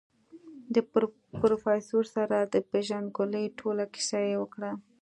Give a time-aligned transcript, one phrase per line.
[0.73, 0.75] د
[1.41, 4.71] پروفيسر سره د پېژندګلوي ټوله کيسه يې وکړه.